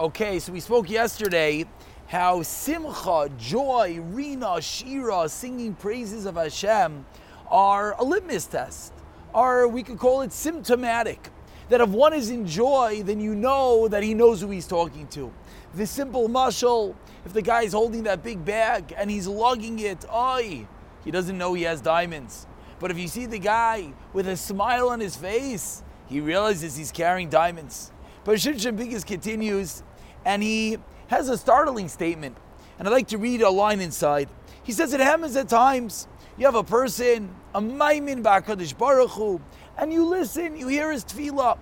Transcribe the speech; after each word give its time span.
Okay, 0.00 0.40
so 0.40 0.52
we 0.52 0.58
spoke 0.58 0.90
yesterday 0.90 1.64
how 2.08 2.42
simcha, 2.42 3.30
joy, 3.38 4.00
rina, 4.00 4.60
shira, 4.60 5.28
singing 5.28 5.72
praises 5.76 6.26
of 6.26 6.34
Hashem 6.34 7.06
are 7.48 7.94
a 8.00 8.02
litmus 8.02 8.46
test, 8.46 8.92
or 9.32 9.68
we 9.68 9.84
could 9.84 10.00
call 10.00 10.22
it 10.22 10.32
symptomatic. 10.32 11.28
That 11.68 11.80
if 11.80 11.90
one 11.90 12.12
is 12.12 12.28
in 12.30 12.44
joy, 12.44 13.04
then 13.04 13.20
you 13.20 13.36
know 13.36 13.86
that 13.86 14.02
he 14.02 14.14
knows 14.14 14.40
who 14.40 14.50
he's 14.50 14.66
talking 14.66 15.06
to. 15.08 15.32
The 15.74 15.86
simple 15.86 16.28
mashal, 16.28 16.96
if 17.24 17.32
the 17.32 17.42
guy's 17.42 17.72
holding 17.72 18.02
that 18.02 18.24
big 18.24 18.44
bag 18.44 18.92
and 18.96 19.08
he's 19.08 19.28
lugging 19.28 19.78
it, 19.78 20.04
oi, 20.12 20.66
he 21.04 21.12
doesn't 21.12 21.38
know 21.38 21.54
he 21.54 21.62
has 21.62 21.80
diamonds. 21.80 22.48
But 22.80 22.90
if 22.90 22.98
you 22.98 23.06
see 23.06 23.26
the 23.26 23.38
guy 23.38 23.92
with 24.12 24.26
a 24.26 24.36
smile 24.36 24.88
on 24.88 24.98
his 24.98 25.14
face, 25.14 25.84
he 26.06 26.20
realizes 26.20 26.74
he's 26.74 26.90
carrying 26.90 27.28
diamonds. 27.28 27.92
But 28.24 28.36
Shimshon 28.36 28.76
Pincus 28.78 29.04
continues, 29.04 29.82
and 30.24 30.42
he 30.42 30.78
has 31.08 31.28
a 31.28 31.36
startling 31.36 31.88
statement. 31.88 32.36
And 32.78 32.88
I'd 32.88 32.92
like 32.92 33.08
to 33.08 33.18
read 33.18 33.42
a 33.42 33.50
line 33.50 33.80
inside. 33.80 34.28
He 34.62 34.72
says, 34.72 34.92
It 34.92 35.00
happens 35.00 35.36
at 35.36 35.48
times 35.48 36.08
you 36.36 36.46
have 36.46 36.54
a 36.54 36.64
person, 36.64 37.32
a 37.54 37.60
maimin 37.60 38.22
ba'akadosh 38.22 38.76
baruch 38.76 39.10
Hu, 39.10 39.40
and 39.78 39.92
you 39.92 40.04
listen, 40.06 40.56
you 40.56 40.68
hear 40.68 40.90
his 40.90 41.04
tefillah. 41.04 41.58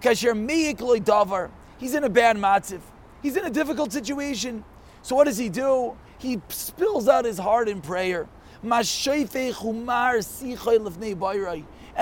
Kasher 0.00 0.32
meik 0.34 0.78
davar. 1.04 1.50
He's 1.78 1.94
in 1.94 2.04
a 2.04 2.08
bad 2.08 2.36
matziv. 2.36 2.80
He's 3.22 3.36
in 3.36 3.44
a 3.44 3.50
difficult 3.50 3.92
situation. 3.92 4.64
So 5.02 5.16
what 5.16 5.24
does 5.24 5.36
he 5.36 5.48
do? 5.48 5.96
He 6.18 6.40
spills 6.48 7.08
out 7.08 7.24
his 7.24 7.38
heart 7.38 7.68
in 7.68 7.80
prayer. 7.80 8.28
And 8.62 8.82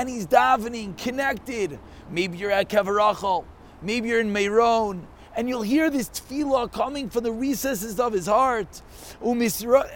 he's 0.08 0.26
davening, 0.26 0.96
connected. 0.96 1.78
Maybe 2.10 2.38
you're 2.38 2.50
at 2.50 2.68
Kever 2.68 2.96
Rachel. 2.96 3.44
Maybe 3.84 4.08
you're 4.08 4.20
in 4.20 4.32
Meiron. 4.32 5.02
And 5.36 5.48
you'll 5.48 5.62
hear 5.62 5.90
this 5.90 6.08
tefillah 6.08 6.72
coming 6.72 7.10
from 7.10 7.24
the 7.24 7.32
recesses 7.32 7.98
of 7.98 8.12
his 8.12 8.26
heart. 8.26 8.82
Um, 9.22 9.42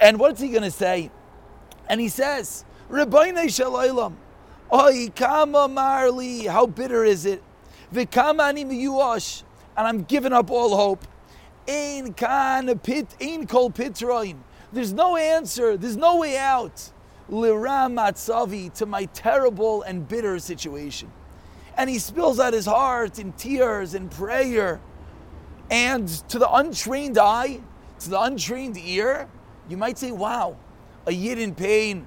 and 0.01 0.19
what's 0.19 0.41
he 0.41 0.49
going 0.49 0.65
to 0.65 0.71
say? 0.71 1.11
And 1.89 2.01
he 2.01 2.09
says, 2.09 2.65
Ribono 2.91 3.49
Shel 3.55 3.73
Olam, 3.73 4.15
Oy, 4.73 5.09
kama 5.15 5.69
marli, 5.69 6.47
how 6.47 6.67
bitter 6.67 7.05
is 7.05 7.25
it? 7.25 7.43
V'kama 7.93 8.49
ani 8.49 8.65
miyuash, 8.67 9.43
and 9.77 9.87
I'm 9.87 10.03
giving 10.03 10.33
up 10.33 10.51
all 10.51 10.77
hope. 10.77 11.07
Ein 11.67 12.12
kan 12.12 12.79
pit, 12.81 13.07
ein 13.21 13.47
kol 13.47 13.71
pitroin. 13.71 14.37
There's 14.73 14.93
no 14.93 15.17
answer. 15.17 15.79
There's 15.79 15.97
no 15.97 16.17
way 16.17 16.37
out. 16.37 16.91
Liram 17.31 17.95
matzavi 17.95 18.73
to 18.75 18.87
my 18.87 19.07
terrible 19.07 19.83
and 19.83 20.07
bitter 20.07 20.39
situation. 20.39 21.11
And 21.79 21.89
he 21.89 21.98
spills 22.01 22.41
out 22.41 22.53
his 22.53 22.67
heart 22.67 23.19
in 23.21 23.33
tears 23.33 23.95
and 23.95 24.11
prayer. 24.11 24.81
And 25.71 26.09
to 26.29 26.39
the 26.39 26.53
untrained 26.53 27.17
eye, 27.17 27.61
to 28.01 28.11
the 28.11 28.21
untrained 28.21 28.77
ear, 28.77 29.29
you 29.69 29.77
might 29.77 29.97
say, 29.97 30.11
wow, 30.11 30.56
a 31.06 31.12
yid 31.12 31.39
in 31.39 31.55
pain, 31.55 32.06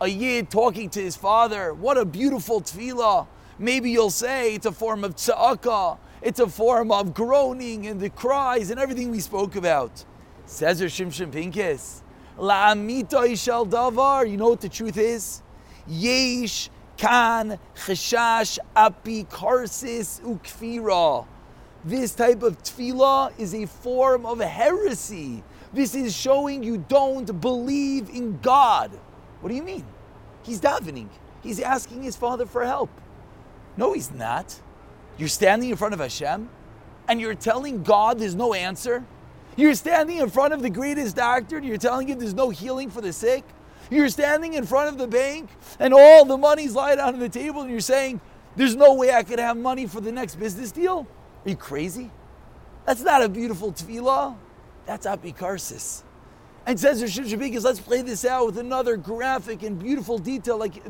a 0.00 0.08
yid 0.08 0.50
talking 0.50 0.90
to 0.90 1.00
his 1.00 1.16
father. 1.16 1.72
What 1.72 1.96
a 1.96 2.04
beautiful 2.04 2.60
tefillah. 2.60 3.28
Maybe 3.58 3.90
you'll 3.90 4.10
say 4.10 4.54
it's 4.54 4.66
a 4.66 4.72
form 4.72 5.04
of 5.04 5.14
tza'aka, 5.14 5.96
it's 6.20 6.40
a 6.40 6.48
form 6.48 6.90
of 6.90 7.14
groaning 7.14 7.86
and 7.86 8.00
the 8.00 8.10
cries 8.10 8.70
and 8.70 8.80
everything 8.80 9.12
we 9.12 9.20
spoke 9.20 9.54
about. 9.54 10.04
Says 10.46 10.80
Shimshon 10.80 11.30
Pincus, 11.30 12.02
La'amita 12.36 13.28
ishal 13.28 13.68
davar. 13.68 14.28
You 14.28 14.36
know 14.36 14.48
what 14.48 14.60
the 14.60 14.68
truth 14.68 14.96
is? 14.96 15.40
Yesh 15.86 16.68
kan 16.96 17.58
cheshash 17.74 18.58
apikarsis 18.76 20.20
ukfira. 20.20 21.26
This 21.84 22.14
type 22.14 22.42
of 22.42 22.62
tefillah 22.62 23.38
is 23.38 23.54
a 23.54 23.66
form 23.66 24.24
of 24.24 24.40
heresy. 24.40 25.42
This 25.72 25.94
is 25.94 26.16
showing 26.16 26.62
you 26.62 26.78
don't 26.78 27.40
believe 27.40 28.08
in 28.08 28.38
God. 28.40 28.90
What 29.40 29.50
do 29.50 29.54
you 29.54 29.62
mean? 29.62 29.84
He's 30.42 30.60
davening. 30.60 31.08
He's 31.42 31.60
asking 31.60 32.02
his 32.02 32.16
father 32.16 32.46
for 32.46 32.64
help. 32.64 32.90
No, 33.76 33.92
he's 33.92 34.10
not. 34.10 34.58
You're 35.18 35.28
standing 35.28 35.70
in 35.70 35.76
front 35.76 35.92
of 35.94 36.00
Hashem 36.00 36.48
and 37.08 37.20
you're 37.20 37.34
telling 37.34 37.82
God 37.82 38.18
there's 38.18 38.34
no 38.34 38.54
answer. 38.54 39.04
You're 39.56 39.74
standing 39.74 40.18
in 40.18 40.30
front 40.30 40.54
of 40.54 40.62
the 40.62 40.70
greatest 40.70 41.16
doctor 41.16 41.58
and 41.58 41.66
you're 41.66 41.76
telling 41.76 42.08
him 42.08 42.18
there's 42.18 42.34
no 42.34 42.50
healing 42.50 42.90
for 42.90 43.00
the 43.00 43.12
sick. 43.12 43.44
You're 43.90 44.08
standing 44.08 44.54
in 44.54 44.64
front 44.64 44.88
of 44.88 44.98
the 44.98 45.06
bank 45.06 45.50
and 45.78 45.92
all 45.92 46.24
the 46.24 46.36
money's 46.36 46.74
lying 46.74 46.98
out 46.98 47.14
on 47.14 47.20
the 47.20 47.28
table 47.28 47.62
and 47.62 47.70
you're 47.70 47.80
saying, 47.80 48.20
there's 48.56 48.76
no 48.76 48.94
way 48.94 49.12
I 49.12 49.22
could 49.22 49.38
have 49.38 49.56
money 49.56 49.86
for 49.86 50.00
the 50.00 50.12
next 50.12 50.36
business 50.36 50.70
deal. 50.72 51.06
Are 51.44 51.48
you 51.48 51.56
crazy? 51.56 52.10
That's 52.86 53.02
not 53.02 53.22
a 53.22 53.28
beautiful 53.28 53.72
tefillah. 53.72 54.36
That's 54.86 55.06
apikarsis. 55.06 56.02
And 56.66 56.80
says 56.80 57.02
Rishon 57.02 57.26
Shabikis, 57.26 57.62
let's 57.62 57.80
play 57.80 58.00
this 58.00 58.24
out 58.24 58.46
with 58.46 58.58
another 58.58 58.96
graphic 58.96 59.62
and 59.62 59.78
beautiful 59.78 60.18
detail, 60.18 60.56
like 60.56 60.82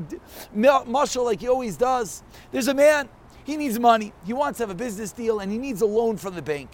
mashal, 0.55 1.25
like 1.25 1.41
he 1.41 1.49
always 1.49 1.77
does. 1.77 2.23
There's 2.53 2.69
a 2.69 2.75
man, 2.75 3.09
he 3.45 3.57
needs 3.57 3.79
money. 3.79 4.13
He 4.25 4.33
wants 4.33 4.59
to 4.59 4.65
have 4.65 4.71
a 4.71 4.75
business 4.75 5.11
deal 5.11 5.41
and 5.41 5.51
he 5.51 5.59
needs 5.59 5.81
a 5.81 5.87
loan 5.87 6.17
from 6.17 6.35
the 6.35 6.43
bank. 6.43 6.71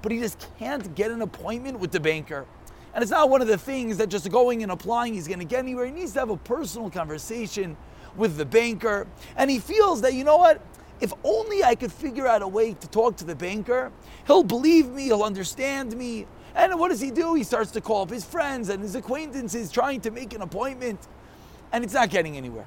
But 0.00 0.10
he 0.10 0.18
just 0.18 0.44
can't 0.58 0.94
get 0.96 1.12
an 1.12 1.22
appointment 1.22 1.78
with 1.78 1.92
the 1.92 2.00
banker. 2.00 2.46
And 2.94 3.02
it's 3.02 3.10
not 3.10 3.30
one 3.30 3.40
of 3.40 3.48
the 3.48 3.58
things 3.58 3.96
that 3.98 4.08
just 4.08 4.30
going 4.30 4.62
and 4.62 4.70
applying 4.70 5.14
he's 5.14 5.26
going 5.26 5.38
to 5.38 5.44
get 5.44 5.60
anywhere. 5.60 5.86
He 5.86 5.92
needs 5.92 6.12
to 6.12 6.20
have 6.20 6.30
a 6.30 6.36
personal 6.36 6.90
conversation 6.90 7.76
with 8.16 8.36
the 8.36 8.44
banker. 8.44 9.06
And 9.36 9.50
he 9.50 9.58
feels 9.58 10.02
that, 10.02 10.14
you 10.14 10.24
know 10.24 10.36
what? 10.36 10.60
If 11.00 11.12
only 11.24 11.64
I 11.64 11.74
could 11.74 11.92
figure 11.92 12.26
out 12.26 12.42
a 12.42 12.48
way 12.48 12.74
to 12.74 12.88
talk 12.88 13.16
to 13.16 13.24
the 13.24 13.34
banker, 13.34 13.90
he'll 14.26 14.44
believe 14.44 14.88
me, 14.88 15.04
he'll 15.04 15.22
understand 15.22 15.96
me, 15.96 16.26
and 16.54 16.78
what 16.78 16.90
does 16.90 17.00
he 17.00 17.10
do? 17.10 17.34
He 17.34 17.44
starts 17.44 17.70
to 17.72 17.80
call 17.80 18.02
up 18.02 18.10
his 18.10 18.24
friends 18.24 18.68
and 18.68 18.82
his 18.82 18.94
acquaintances 18.94 19.70
trying 19.70 20.00
to 20.02 20.10
make 20.10 20.34
an 20.34 20.42
appointment, 20.42 21.00
and 21.72 21.82
it's 21.82 21.94
not 21.94 22.10
getting 22.10 22.36
anywhere. 22.36 22.66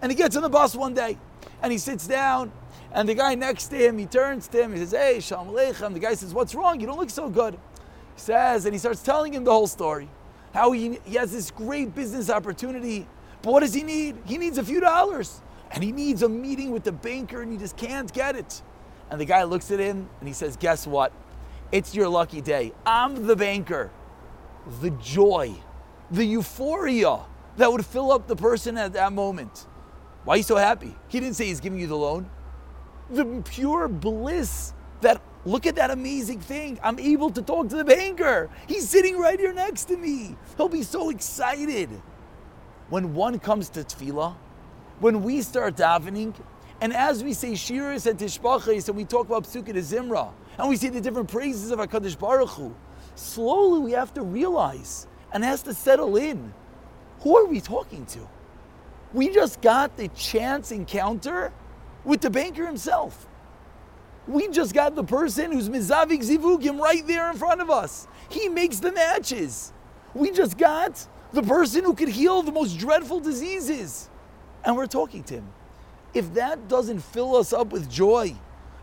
And 0.00 0.10
he 0.10 0.16
gets 0.16 0.36
on 0.36 0.42
the 0.42 0.48
bus 0.48 0.74
one 0.74 0.94
day 0.94 1.18
and 1.62 1.72
he 1.72 1.78
sits 1.78 2.06
down, 2.06 2.52
and 2.92 3.08
the 3.08 3.14
guy 3.14 3.34
next 3.34 3.68
to 3.68 3.76
him, 3.76 3.98
he 3.98 4.06
turns 4.06 4.48
to 4.48 4.62
him, 4.62 4.72
he 4.72 4.78
says, 4.78 4.92
Hey, 4.92 5.20
Shalom 5.20 5.48
Aleichem. 5.48 5.92
The 5.92 6.00
guy 6.00 6.14
says, 6.14 6.32
What's 6.32 6.54
wrong? 6.54 6.80
You 6.80 6.86
don't 6.86 6.98
look 6.98 7.10
so 7.10 7.28
good. 7.28 7.58
Says, 8.16 8.64
and 8.64 8.74
he 8.74 8.78
starts 8.78 9.02
telling 9.02 9.32
him 9.32 9.44
the 9.44 9.52
whole 9.52 9.66
story. 9.66 10.08
How 10.54 10.72
he, 10.72 10.98
he 11.04 11.16
has 11.16 11.32
this 11.32 11.50
great 11.50 11.94
business 11.94 12.30
opportunity, 12.30 13.06
but 13.42 13.52
what 13.52 13.60
does 13.60 13.74
he 13.74 13.82
need? 13.82 14.16
He 14.24 14.38
needs 14.38 14.58
a 14.58 14.64
few 14.64 14.80
dollars. 14.80 15.40
And 15.70 15.82
he 15.82 15.92
needs 15.92 16.22
a 16.22 16.28
meeting 16.28 16.70
with 16.70 16.84
the 16.84 16.92
banker, 16.92 17.42
and 17.42 17.52
he 17.52 17.58
just 17.58 17.76
can't 17.76 18.12
get 18.12 18.36
it. 18.36 18.62
And 19.10 19.20
the 19.20 19.24
guy 19.24 19.42
looks 19.44 19.70
at 19.70 19.78
him 19.78 20.08
and 20.18 20.28
he 20.28 20.34
says, 20.34 20.56
Guess 20.56 20.86
what? 20.86 21.12
It's 21.72 21.94
your 21.94 22.08
lucky 22.08 22.40
day. 22.40 22.72
I'm 22.84 23.26
the 23.26 23.36
banker. 23.36 23.90
The 24.80 24.90
joy, 24.90 25.54
the 26.10 26.24
euphoria 26.24 27.20
that 27.56 27.70
would 27.70 27.84
fill 27.84 28.10
up 28.10 28.26
the 28.26 28.36
person 28.36 28.76
at 28.76 28.92
that 28.94 29.12
moment. 29.12 29.66
Why 30.24 30.34
are 30.34 30.36
you 30.38 30.42
so 30.42 30.56
happy? 30.56 30.94
He 31.08 31.20
didn't 31.20 31.34
say 31.34 31.46
he's 31.46 31.60
giving 31.60 31.78
you 31.78 31.86
the 31.86 31.96
loan. 31.96 32.28
The 33.10 33.42
pure 33.44 33.86
bliss 33.86 34.72
that 35.00 35.20
look 35.44 35.66
at 35.66 35.76
that 35.76 35.90
amazing 35.90 36.40
thing. 36.40 36.78
I'm 36.82 36.98
able 36.98 37.30
to 37.30 37.42
talk 37.42 37.68
to 37.68 37.76
the 37.76 37.84
banker. 37.84 38.50
He's 38.66 38.88
sitting 38.88 39.18
right 39.18 39.38
here 39.38 39.52
next 39.52 39.84
to 39.86 39.96
me. 39.96 40.36
He'll 40.56 40.68
be 40.68 40.82
so 40.82 41.10
excited. 41.10 41.88
When 42.88 43.14
one 43.14 43.38
comes 43.38 43.68
to 43.70 43.80
tefillah, 43.80 44.34
when 45.00 45.22
we 45.22 45.42
start 45.42 45.76
davening, 45.76 46.34
and 46.80 46.92
as 46.92 47.24
we 47.24 47.32
say 47.32 47.52
shiras 47.52 48.06
and 48.06 48.18
tishbachis, 48.18 48.88
and 48.88 48.96
we 48.96 49.04
talk 49.04 49.26
about 49.26 49.44
pesukei 49.44 49.72
de 49.72 49.80
zimra, 49.80 50.32
and 50.58 50.68
we 50.68 50.76
see 50.76 50.88
the 50.88 51.00
different 51.00 51.30
praises 51.30 51.70
of 51.70 51.78
HaKadosh 51.78 52.18
Baruch 52.18 52.50
Hu, 52.50 52.74
slowly 53.14 53.80
we 53.80 53.92
have 53.92 54.12
to 54.14 54.22
realize 54.22 55.06
and 55.32 55.42
has 55.42 55.62
to 55.62 55.74
settle 55.74 56.16
in. 56.16 56.52
Who 57.20 57.36
are 57.36 57.46
we 57.46 57.60
talking 57.60 58.06
to? 58.06 58.28
We 59.12 59.30
just 59.30 59.60
got 59.60 59.96
the 59.96 60.08
chance 60.08 60.70
encounter 60.70 61.52
with 62.04 62.20
the 62.20 62.30
banker 62.30 62.66
himself. 62.66 63.26
We 64.26 64.48
just 64.48 64.74
got 64.74 64.94
the 64.94 65.04
person 65.04 65.52
who's 65.52 65.68
Mizavik 65.68 66.20
Zivugim 66.20 66.80
right 66.80 67.06
there 67.06 67.30
in 67.30 67.36
front 67.36 67.60
of 67.60 67.70
us. 67.70 68.08
He 68.28 68.48
makes 68.48 68.80
the 68.80 68.90
matches. 68.92 69.72
We 70.14 70.32
just 70.32 70.58
got 70.58 71.06
the 71.32 71.42
person 71.42 71.84
who 71.84 71.94
could 71.94 72.08
heal 72.08 72.42
the 72.42 72.52
most 72.52 72.78
dreadful 72.78 73.20
diseases. 73.20 74.10
And 74.64 74.76
we're 74.76 74.86
talking 74.86 75.22
to 75.24 75.34
him. 75.34 75.48
If 76.12 76.34
that 76.34 76.66
doesn't 76.68 77.00
fill 77.00 77.36
us 77.36 77.52
up 77.52 77.72
with 77.72 77.90
joy, 77.90 78.34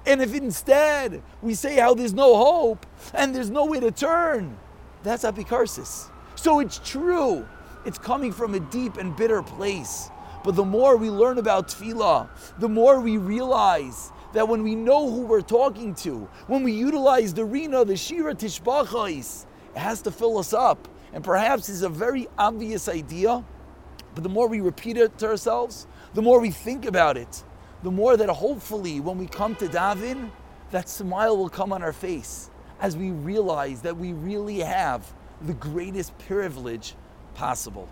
and 0.05 0.21
if 0.21 0.33
instead 0.33 1.21
we 1.41 1.55
say 1.55 1.75
how 1.77 1.93
there's 1.93 2.13
no 2.13 2.35
hope 2.37 2.85
and 3.13 3.35
there's 3.35 3.49
no 3.49 3.65
way 3.65 3.79
to 3.79 3.91
turn, 3.91 4.57
that's 5.01 5.23
apikarsis. 5.23 6.09
So 6.35 6.59
it's 6.59 6.79
true. 6.79 7.45
It's 7.85 7.97
coming 7.97 8.31
from 8.31 8.53
a 8.53 8.59
deep 8.59 8.97
and 8.97 9.15
bitter 9.15 9.43
place. 9.43 10.09
But 10.43 10.55
the 10.55 10.65
more 10.65 10.97
we 10.97 11.09
learn 11.09 11.37
about 11.37 11.69
tefillah, 11.69 12.29
the 12.59 12.69
more 12.69 12.99
we 12.99 13.17
realize 13.17 14.11
that 14.33 14.47
when 14.47 14.63
we 14.63 14.75
know 14.75 15.09
who 15.09 15.21
we're 15.21 15.41
talking 15.41 15.95
to, 15.95 16.27
when 16.47 16.63
we 16.63 16.73
utilize 16.73 17.33
the 17.33 17.45
rina, 17.45 17.85
the 17.85 17.95
shira 17.95 18.35
tishbachais, 18.35 19.45
it 19.75 19.79
has 19.79 20.01
to 20.01 20.11
fill 20.11 20.37
us 20.37 20.53
up. 20.53 20.87
And 21.13 21.23
perhaps 21.23 21.69
it's 21.69 21.83
a 21.83 21.89
very 21.89 22.27
obvious 22.37 22.89
idea, 22.89 23.43
but 24.15 24.23
the 24.23 24.29
more 24.29 24.47
we 24.47 24.61
repeat 24.61 24.97
it 24.97 25.17
to 25.19 25.27
ourselves, 25.27 25.87
the 26.13 26.21
more 26.21 26.39
we 26.39 26.51
think 26.51 26.85
about 26.85 27.17
it, 27.17 27.43
the 27.83 27.91
more 27.91 28.17
that 28.17 28.29
hopefully 28.29 28.99
when 28.99 29.17
we 29.17 29.27
come 29.27 29.55
to 29.55 29.67
daven, 29.67 30.31
that 30.71 30.89
smile 30.89 31.37
will 31.37 31.49
come 31.49 31.71
on 31.71 31.83
our 31.83 31.93
face. 31.93 32.49
as 32.83 32.97
we 32.97 33.11
realize 33.11 33.81
that 33.81 33.95
we 33.95 34.11
really 34.11 34.59
have 34.59 35.13
the 35.41 35.53
greatest 35.53 36.15
privilege 36.19 36.95
possible. 37.33 37.87